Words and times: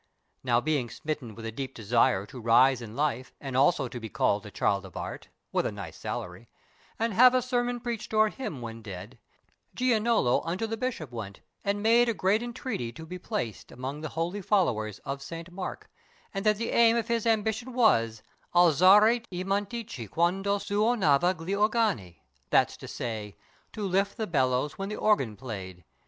Now 0.43 0.59
being 0.59 0.89
smitten 0.89 1.35
with 1.35 1.45
a 1.45 1.51
deep 1.51 1.75
desire 1.75 2.25
To 2.25 2.39
rise 2.41 2.81
in 2.81 2.95
life 2.95 3.33
and 3.39 3.55
also 3.55 3.87
to 3.87 3.99
be 3.99 4.09
called 4.09 4.43
A 4.47 4.49
Child 4.49 4.83
of 4.83 4.97
Art—with 4.97 5.63
a 5.63 5.71
nice 5.71 5.95
salary— 5.95 6.47
And 6.97 7.13
have 7.13 7.35
a 7.35 7.41
sermon 7.43 7.79
preached 7.79 8.11
o'er 8.11 8.29
him 8.29 8.63
when 8.63 8.81
dead, 8.81 9.19
Giannolo 9.75 10.41
unto 10.43 10.65
the 10.65 10.75
Bishop 10.75 11.11
went, 11.11 11.41
And 11.63 11.83
made 11.83 12.09
a 12.09 12.15
great 12.15 12.41
entreaty 12.41 12.91
to 12.93 13.05
be 13.05 13.19
placed 13.19 13.71
Among 13.71 14.01
the 14.01 14.09
holy 14.17 14.41
followers 14.41 14.97
of 15.05 15.21
Saint 15.21 15.51
Mark, 15.51 15.87
And 16.33 16.43
that 16.47 16.57
the 16.57 16.71
aim 16.71 16.97
of 16.97 17.07
his 17.07 17.27
ambition 17.27 17.71
was 17.71 18.23
Alzare 18.55 19.21
i 19.31 19.43
mantici 19.43 20.09
quando 20.09 20.57
suonava 20.57 21.35
gli 21.35 21.53
organi—that's 21.53 22.75
to 22.77 22.87
say: 22.87 23.37
"To 23.73 23.85
lift 23.85 24.17
the 24.17 24.25
bellows 24.25 24.79
when 24.79 24.89
the 24.89 24.95
organ 24.95 25.35
played." 25.37 25.83